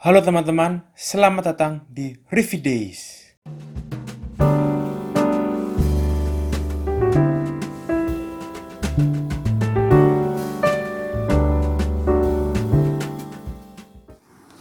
Halo 0.00 0.24
teman-teman, 0.24 0.80
selamat 0.96 1.52
datang 1.52 1.84
di 1.84 2.16
Review 2.32 2.64
Days. 2.64 3.20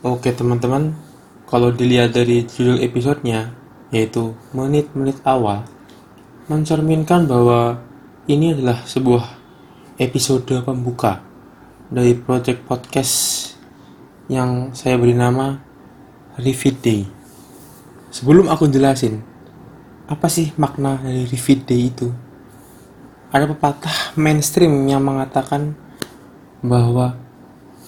Oke 0.04 0.36
teman-teman, 0.36 1.00
kalau 1.48 1.72
dilihat 1.72 2.12
dari 2.12 2.44
judul 2.44 2.84
episodenya, 2.84 3.56
yaitu 3.96 4.36
menit-menit 4.52 5.24
awal, 5.24 5.64
mencerminkan 6.52 7.32
bahwa 7.32 7.80
ini 8.28 8.60
adalah 8.60 8.84
sebuah 8.84 9.40
episode 10.04 10.52
pembuka 10.68 11.24
dari 11.88 12.12
project 12.20 12.68
podcast 12.68 13.39
yang 14.30 14.78
saya 14.78 14.96
beri 15.02 15.18
nama 15.18 15.58
Reviewed 16.38 16.80
Day. 16.86 17.02
Sebelum 18.14 18.46
aku 18.46 18.70
jelasin, 18.70 19.26
apa 20.06 20.30
sih 20.30 20.54
makna 20.54 21.02
dari 21.02 21.26
Reviewed 21.26 21.66
Day 21.66 21.90
itu? 21.90 22.14
Ada 23.34 23.50
pepatah 23.50 24.14
mainstream 24.18 24.86
yang 24.86 25.02
mengatakan 25.02 25.74
bahwa 26.62 27.18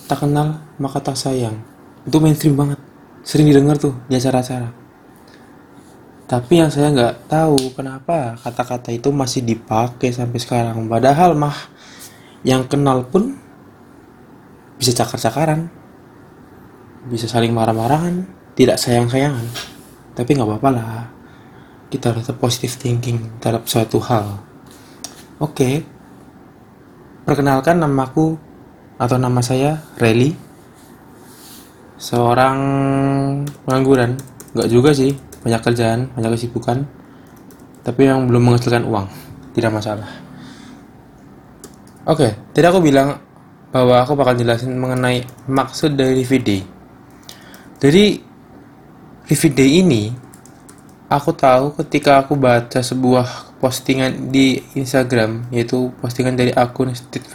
tak 0.09 0.25
kenal 0.25 0.65
maka 0.81 0.97
tak 0.97 1.17
sayang. 1.17 1.61
Itu 2.09 2.17
mainstream 2.17 2.57
banget, 2.57 2.81
sering 3.21 3.45
didengar 3.45 3.77
tuh 3.77 3.93
di 4.09 4.17
acara-acara. 4.17 4.73
Tapi 6.25 6.53
yang 6.57 6.73
saya 6.73 6.89
nggak 6.89 7.29
tahu 7.29 7.75
kenapa 7.77 8.39
kata-kata 8.41 8.89
itu 8.89 9.13
masih 9.13 9.45
dipakai 9.45 10.09
sampai 10.09 10.39
sekarang. 10.41 10.89
Padahal 10.89 11.37
mah 11.37 11.53
yang 12.41 12.65
kenal 12.65 13.05
pun 13.05 13.37
bisa 14.81 14.97
cakar-cakaran 14.97 15.80
bisa 17.09 17.25
saling 17.25 17.49
marah-marahan, 17.49 18.27
tidak 18.53 18.77
sayang-sayangan. 18.77 19.45
Tapi 20.13 20.29
nggak 20.37 20.47
apa-apa 20.47 20.69
lah. 20.69 21.07
Kita 21.89 22.13
tetap 22.13 22.37
positive 22.37 22.77
thinking 22.77 23.41
terhadap 23.41 23.65
suatu 23.65 23.97
hal. 24.03 24.37
Oke. 25.41 25.81
Perkenalkan 27.25 27.81
namaku 27.81 28.37
atau 29.01 29.17
nama 29.17 29.41
saya 29.41 29.81
Reli. 29.97 30.35
Seorang 31.97 32.57
pengangguran. 33.65 34.17
Nggak 34.51 34.69
juga 34.69 34.91
sih, 34.91 35.15
banyak 35.41 35.61
kerjaan, 35.63 36.11
banyak 36.13 36.31
kesibukan. 36.37 36.85
Tapi 37.81 38.01
yang 38.05 38.29
belum 38.29 38.51
menghasilkan 38.51 38.85
uang. 38.85 39.07
Tidak 39.51 39.71
masalah. 39.73 40.07
Oke, 42.01 42.33
tadi 42.53 42.65
aku 42.65 42.81
bilang 42.81 43.21
bahwa 43.69 44.01
aku 44.01 44.17
bakal 44.17 44.33
jelasin 44.33 44.73
mengenai 44.75 45.23
maksud 45.47 45.93
dari 45.93 46.25
VD. 46.25 46.80
Jadi 47.81 48.21
review 49.25 49.51
day 49.57 49.81
ini 49.81 50.13
aku 51.09 51.33
tahu 51.33 51.73
ketika 51.81 52.21
aku 52.21 52.37
baca 52.37 52.77
sebuah 52.77 53.57
postingan 53.57 54.29
di 54.29 54.61
Instagram 54.77 55.49
yaitu 55.49 55.89
postingan 55.97 56.37
dari 56.37 56.53
akun 56.53 56.93
Steve 56.93 57.25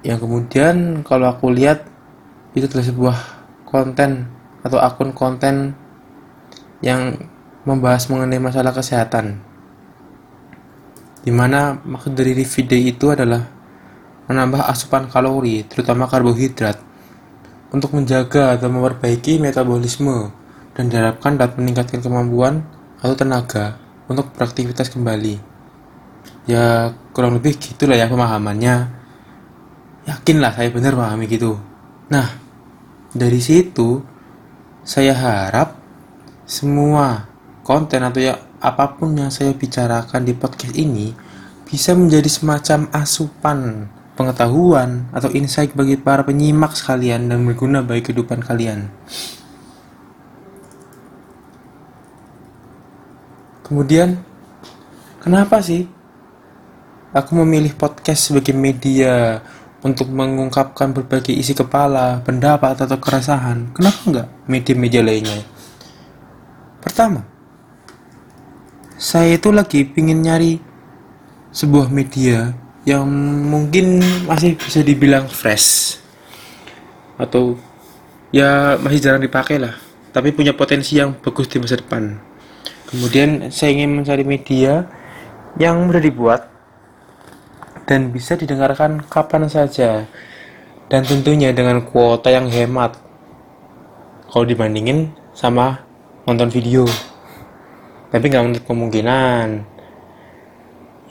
yang 0.00 0.16
kemudian 0.16 1.04
kalau 1.04 1.28
aku 1.28 1.52
lihat 1.52 1.84
itu 2.56 2.64
adalah 2.64 2.88
sebuah 2.88 3.18
konten 3.68 4.32
atau 4.64 4.80
akun 4.80 5.12
konten 5.12 5.76
yang 6.80 7.20
membahas 7.68 8.08
mengenai 8.08 8.40
masalah 8.40 8.72
kesehatan. 8.72 9.44
Di 11.20 11.28
mana 11.28 11.84
maksud 11.84 12.16
dari 12.16 12.32
review 12.32 12.64
day 12.64 12.96
itu 12.96 13.12
adalah 13.12 13.44
menambah 14.24 14.64
asupan 14.72 15.12
kalori 15.12 15.68
terutama 15.68 16.08
karbohidrat 16.08 16.93
untuk 17.74 17.90
menjaga 17.98 18.54
atau 18.54 18.70
memperbaiki 18.70 19.42
metabolisme 19.42 20.30
dan 20.78 20.86
diharapkan 20.86 21.34
dapat 21.34 21.58
meningkatkan 21.58 21.98
kemampuan 21.98 22.62
atau 23.02 23.18
tenaga 23.18 23.74
untuk 24.06 24.30
beraktivitas 24.30 24.94
kembali. 24.94 25.42
Ya 26.46 26.94
kurang 27.10 27.34
lebih 27.34 27.58
gitulah 27.58 27.98
ya 27.98 28.06
pemahamannya. 28.06 29.02
Yakinlah 30.06 30.54
saya 30.54 30.70
benar 30.70 30.94
pahami 30.94 31.26
gitu. 31.26 31.58
Nah, 32.14 32.30
dari 33.10 33.42
situ 33.42 33.98
saya 34.86 35.16
harap 35.16 35.80
semua 36.46 37.26
konten 37.64 38.04
atau 38.04 38.20
ya 38.20 38.36
apa 38.60 38.94
pun 38.94 39.16
yang 39.16 39.32
saya 39.32 39.56
bicarakan 39.56 40.22
di 40.28 40.36
podcast 40.36 40.76
ini 40.76 41.16
bisa 41.64 41.96
menjadi 41.96 42.28
semacam 42.28 42.92
asupan 42.92 43.88
pengetahuan 44.14 45.10
atau 45.10 45.30
insight 45.34 45.74
bagi 45.74 45.98
para 45.98 46.22
penyimak 46.22 46.74
sekalian 46.74 47.26
dan 47.30 47.42
berguna 47.42 47.82
bagi 47.82 48.06
kehidupan 48.06 48.42
kalian. 48.46 48.90
Kemudian, 53.64 54.20
kenapa 55.18 55.58
sih 55.58 55.88
aku 57.10 57.42
memilih 57.42 57.74
podcast 57.74 58.30
sebagai 58.30 58.54
media 58.54 59.42
untuk 59.82 60.08
mengungkapkan 60.14 60.94
berbagai 60.94 61.34
isi 61.34 61.52
kepala, 61.56 62.22
pendapat, 62.22 62.86
atau 62.86 62.96
keresahan? 63.00 63.72
Kenapa 63.74 64.00
enggak 64.06 64.28
media-media 64.46 65.02
lainnya? 65.02 65.42
Pertama, 66.84 67.24
saya 69.00 69.34
itu 69.34 69.48
lagi 69.50 69.82
pingin 69.88 70.22
nyari 70.22 70.60
sebuah 71.50 71.88
media 71.88 72.63
yang 72.84 73.08
mungkin 73.48 74.00
masih 74.28 74.60
bisa 74.60 74.84
dibilang 74.84 75.24
fresh. 75.28 75.96
Atau 77.16 77.56
ya 78.28 78.76
masih 78.80 79.00
jarang 79.00 79.24
dipakai 79.24 79.56
lah. 79.56 79.74
Tapi 80.12 80.30
punya 80.30 80.54
potensi 80.54 81.00
yang 81.00 81.16
bagus 81.18 81.48
di 81.48 81.58
masa 81.58 81.80
depan. 81.80 82.20
Kemudian 82.92 83.50
saya 83.50 83.74
ingin 83.74 83.96
mencari 83.96 84.22
media 84.22 84.86
yang 85.58 85.88
mudah 85.88 85.98
dibuat 85.98 86.46
dan 87.88 88.12
bisa 88.12 88.36
didengarkan 88.36 89.02
kapan 89.08 89.48
saja. 89.48 90.04
Dan 90.86 91.02
tentunya 91.08 91.50
dengan 91.50 91.80
kuota 91.82 92.28
yang 92.28 92.46
hemat. 92.52 93.00
Kalau 94.28 94.44
dibandingin 94.44 95.10
sama 95.32 95.80
nonton 96.28 96.52
video. 96.52 96.84
Tapi 98.12 98.30
nggak 98.30 98.44
menutup 98.44 98.64
kemungkinan 98.70 99.73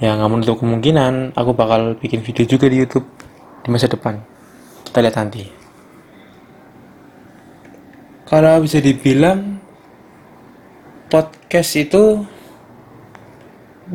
ya 0.04 0.20
nggak 0.20 0.32
menutup 0.36 0.60
kemungkinan 0.60 1.32
aku 1.32 1.56
bakal 1.56 1.96
bikin 1.96 2.20
video 2.20 2.44
juga 2.44 2.68
di 2.68 2.84
YouTube 2.84 3.08
di 3.64 3.72
masa 3.72 3.88
depan. 3.88 4.20
Kita 4.84 5.00
lihat 5.00 5.16
nanti. 5.16 5.48
Kalau 8.28 8.60
bisa 8.60 8.84
dibilang 8.84 9.64
podcast 11.08 11.72
itu 11.80 12.20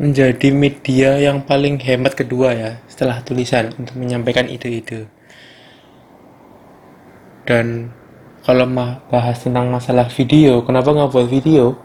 menjadi 0.01 0.49
media 0.49 1.21
yang 1.21 1.45
paling 1.45 1.77
hemat 1.77 2.17
kedua 2.17 2.57
ya 2.57 2.71
setelah 2.89 3.21
tulisan 3.21 3.69
untuk 3.77 3.93
menyampaikan 3.93 4.49
ide-ide. 4.49 5.05
Dan 7.45 7.93
kalau 8.41 8.65
bahas 9.13 9.37
tentang 9.45 9.69
masalah 9.69 10.09
video 10.09 10.65
kenapa 10.65 10.89
nggak 10.89 11.13
buat 11.13 11.29
video? 11.29 11.77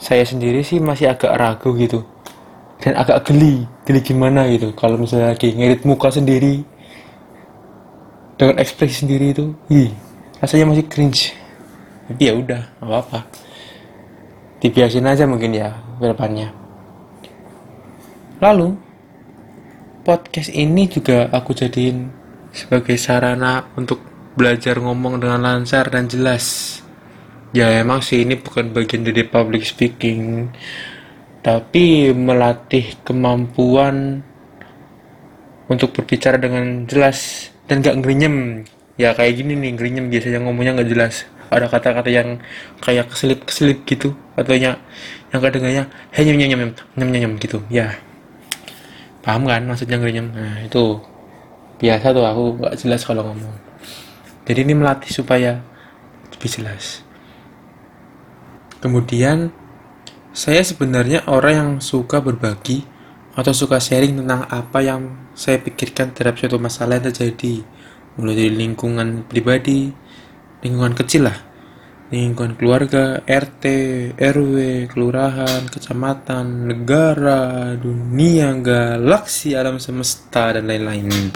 Saya 0.00 0.24
sendiri 0.24 0.64
sih 0.64 0.80
masih 0.80 1.12
agak 1.12 1.36
ragu 1.36 1.76
gitu 1.76 2.17
dan 2.88 2.96
agak 2.96 3.28
geli 3.28 3.68
geli 3.84 4.00
gimana 4.00 4.48
gitu. 4.48 4.72
Kalau 4.72 4.96
misalnya 4.96 5.36
lagi 5.36 5.52
ngerit 5.52 5.84
muka 5.84 6.08
sendiri 6.08 6.64
dengan 8.40 8.56
ekspresi 8.56 9.04
sendiri 9.04 9.36
itu 9.36 9.52
ih 9.68 9.92
rasanya 10.40 10.72
masih 10.72 10.88
cringe. 10.88 11.36
Tapi 12.08 12.22
ya 12.24 12.32
udah 12.32 12.64
apa 12.80 12.96
apa 13.04 13.20
dibiasin 14.64 15.04
aja 15.04 15.28
mungkin 15.28 15.52
ya 15.52 15.76
depannya. 16.00 16.48
Lalu 18.40 18.72
podcast 20.00 20.48
ini 20.48 20.88
juga 20.88 21.28
aku 21.28 21.52
jadiin 21.52 22.08
sebagai 22.56 22.96
sarana 22.96 23.68
untuk 23.76 24.00
belajar 24.32 24.80
ngomong 24.80 25.20
dengan 25.20 25.44
lancar 25.44 25.92
dan 25.92 26.08
jelas. 26.08 26.80
Ya 27.52 27.68
emang 27.76 28.00
sih 28.00 28.24
ini 28.24 28.40
bukan 28.40 28.72
bagian 28.72 29.04
dari 29.04 29.28
public 29.28 29.68
speaking 29.68 30.48
tapi 31.48 32.12
melatih 32.12 32.92
kemampuan 33.08 34.20
untuk 35.64 35.96
berbicara 35.96 36.36
dengan 36.36 36.84
jelas 36.84 37.48
dan 37.64 37.80
gak 37.80 38.04
ngerinyem. 38.04 38.68
Ya 39.00 39.16
kayak 39.16 39.40
gini 39.40 39.56
nih 39.56 39.72
ngerinyem. 39.72 40.12
Biasanya 40.12 40.44
ngomongnya 40.44 40.76
nggak 40.76 40.90
jelas. 40.92 41.24
Ada 41.48 41.72
kata-kata 41.72 42.12
yang 42.12 42.44
kayak 42.84 43.08
keselip-keselip 43.08 43.88
gitu. 43.88 44.12
Atau 44.36 44.60
yang 44.60 44.76
yang 45.32 45.40
kadangnya 45.40 45.88
hanya 46.12 46.32
nyem 46.36 46.52
nyem 46.52 46.72
nyem 47.00 47.08
nyem 47.16 47.32
gitu. 47.40 47.64
Ya 47.72 47.96
paham 49.24 49.48
kan 49.48 49.64
maksudnya 49.64 49.96
ngerinyem? 49.96 50.28
Nah 50.28 50.68
itu 50.68 51.00
biasa 51.80 52.12
tuh 52.12 52.28
aku 52.28 52.60
nggak 52.60 52.76
jelas 52.76 53.00
kalau 53.08 53.24
ngomong. 53.24 53.56
Jadi 54.44 54.68
ini 54.68 54.76
melatih 54.76 55.16
supaya 55.16 55.64
lebih 56.28 56.50
jelas. 56.60 57.00
Kemudian 58.84 59.48
saya 60.38 60.62
sebenarnya 60.62 61.26
orang 61.26 61.54
yang 61.58 61.72
suka 61.82 62.22
berbagi 62.22 62.86
atau 63.34 63.50
suka 63.50 63.82
sharing 63.82 64.22
tentang 64.22 64.46
apa 64.46 64.78
yang 64.78 65.34
saya 65.34 65.58
pikirkan 65.58 66.14
terhadap 66.14 66.38
suatu 66.38 66.62
masalah 66.62 67.02
yang 67.02 67.10
terjadi. 67.10 67.66
mulai 68.18 68.34
dari 68.38 68.54
lingkungan 68.54 69.26
pribadi 69.26 69.90
lingkungan 70.62 70.94
kecil 70.94 71.26
lah 71.26 71.38
lingkungan 72.08 72.56
keluarga, 72.56 73.20
RT, 73.20 73.64
RW, 74.16 74.88
kelurahan, 74.88 75.68
kecamatan, 75.68 76.72
negara, 76.72 77.76
dunia, 77.76 78.56
galaksi, 78.64 79.52
alam 79.52 79.76
semesta, 79.76 80.56
dan 80.56 80.64
lain-lain. 80.64 81.28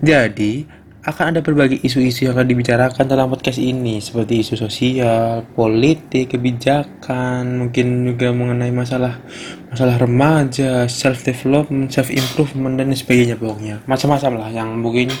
Jadi, 0.00 0.64
akan 1.04 1.36
ada 1.36 1.40
berbagai 1.44 1.84
isu-isu 1.84 2.24
yang 2.24 2.32
akan 2.32 2.48
dibicarakan 2.48 3.04
dalam 3.04 3.28
podcast 3.28 3.60
ini, 3.60 4.00
seperti 4.00 4.40
isu 4.40 4.56
sosial, 4.56 5.44
politik, 5.52 6.32
kebijakan, 6.32 7.60
mungkin 7.60 8.08
juga 8.08 8.32
mengenai 8.32 8.72
masalah 8.72 9.20
masalah 9.68 10.00
remaja, 10.00 10.88
self 10.88 11.20
development, 11.28 11.92
self 11.92 12.08
improvement 12.08 12.80
dan 12.80 12.88
sebagainya 12.96 13.36
pokoknya. 13.36 13.84
Macam-macam 13.84 14.32
lah 14.40 14.48
yang 14.48 14.80
mungkin 14.80 15.12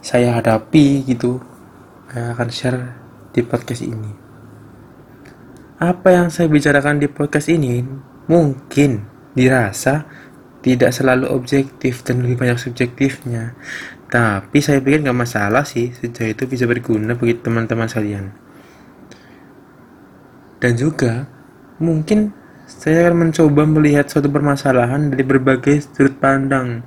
saya 0.00 0.40
hadapi 0.40 1.04
gitu. 1.04 1.44
Saya 2.08 2.32
akan 2.32 2.48
share 2.48 2.80
di 3.36 3.40
podcast 3.44 3.84
ini. 3.84 4.12
Apa 5.76 6.08
yang 6.08 6.32
saya 6.32 6.48
bicarakan 6.48 7.04
di 7.04 7.08
podcast 7.12 7.52
ini 7.52 7.84
mungkin 8.32 9.04
dirasa 9.36 10.08
tidak 10.60 10.92
selalu 10.92 11.28
objektif 11.32 12.04
dan 12.04 12.24
lebih 12.24 12.36
banyak 12.36 12.60
subjektifnya. 12.60 13.56
Tapi 14.10 14.58
saya 14.60 14.82
pikir 14.82 15.06
nggak 15.06 15.16
masalah 15.16 15.64
sih, 15.64 15.94
sejauh 15.94 16.34
itu 16.34 16.44
bisa 16.50 16.66
berguna 16.66 17.14
bagi 17.16 17.38
teman-teman 17.38 17.86
sekalian. 17.86 18.26
Dan 20.60 20.72
juga 20.76 21.24
mungkin 21.80 22.34
saya 22.68 23.08
akan 23.08 23.28
mencoba 23.30 23.62
melihat 23.64 24.06
suatu 24.06 24.28
permasalahan 24.28 25.08
dari 25.08 25.24
berbagai 25.24 25.80
sudut 25.80 26.20
pandang, 26.20 26.84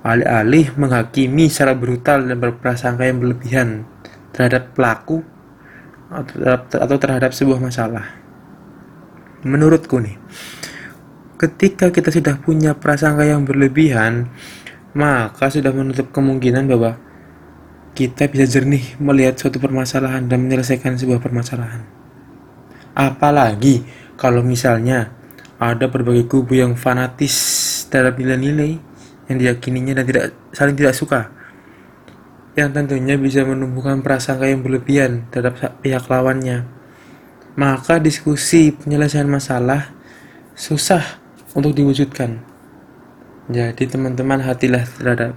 alih-alih 0.00 0.72
menghakimi 0.80 1.46
secara 1.52 1.76
brutal 1.76 2.24
dan 2.24 2.40
berprasangka 2.40 3.04
yang 3.04 3.20
berlebihan 3.20 3.84
terhadap 4.32 4.72
pelaku 4.72 5.22
atau 6.70 6.96
terhadap 6.96 7.34
sebuah 7.36 7.60
masalah. 7.60 8.14
Menurutku 9.44 10.00
nih, 10.00 10.16
ketika 11.36 11.90
kita 11.90 12.10
sudah 12.10 12.38
punya 12.38 12.74
prasangka 12.78 13.26
yang 13.26 13.42
berlebihan, 13.42 14.30
maka 14.94 15.50
sudah 15.50 15.74
menutup 15.74 16.14
kemungkinan 16.14 16.70
bahwa 16.70 16.96
kita 17.94 18.26
bisa 18.26 18.46
jernih 18.58 18.98
melihat 18.98 19.38
suatu 19.38 19.62
permasalahan 19.62 20.26
dan 20.26 20.42
menyelesaikan 20.42 20.98
sebuah 20.98 21.22
permasalahan. 21.22 21.86
Apalagi 22.94 23.82
kalau 24.18 24.42
misalnya 24.42 25.14
ada 25.58 25.86
berbagai 25.86 26.26
kubu 26.26 26.58
yang 26.58 26.74
fanatis 26.74 27.34
terhadap 27.90 28.18
nilai-nilai 28.18 28.78
yang 29.30 29.36
diyakininya 29.38 30.02
dan 30.02 30.04
tidak 30.06 30.24
saling 30.50 30.76
tidak 30.78 30.94
suka 30.94 31.30
yang 32.54 32.70
tentunya 32.70 33.18
bisa 33.18 33.42
menumbuhkan 33.42 33.98
prasangka 33.98 34.46
yang 34.46 34.62
berlebihan 34.62 35.26
terhadap 35.34 35.74
pihak 35.82 36.06
lawannya. 36.06 36.66
Maka 37.54 37.98
diskusi 38.02 38.74
penyelesaian 38.74 39.26
masalah 39.26 39.94
susah 40.54 41.23
untuk 41.54 41.72
diwujudkan. 41.72 42.42
Jadi 43.48 43.86
teman-teman 43.86 44.42
hatilah 44.42 44.84
terhadap 44.84 45.32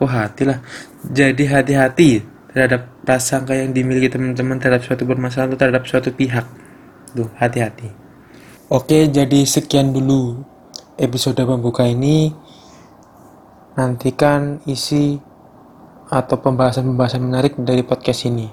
oh 0.00 0.10
hatilah. 0.10 0.60
Jadi 1.06 1.44
hati-hati 1.46 2.24
terhadap 2.50 2.90
prasangka 3.06 3.54
yang 3.54 3.70
dimiliki 3.70 4.10
teman-teman 4.10 4.58
terhadap 4.58 4.82
suatu 4.82 5.06
permasalahan 5.06 5.54
atau 5.54 5.58
terhadap 5.60 5.84
suatu 5.86 6.10
pihak. 6.10 6.46
Tuh, 7.14 7.30
hati-hati. 7.38 7.90
Oke, 8.70 9.10
jadi 9.10 9.42
sekian 9.46 9.90
dulu 9.90 10.42
episode 10.98 11.42
pembuka 11.42 11.86
ini. 11.86 12.30
Nantikan 13.74 14.62
isi 14.66 15.18
atau 16.10 16.36
pembahasan-pembahasan 16.42 17.22
menarik 17.22 17.54
dari 17.58 17.86
podcast 17.86 18.26
ini. 18.26 18.50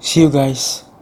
See 0.00 0.24
you 0.24 0.28
guys. 0.28 0.93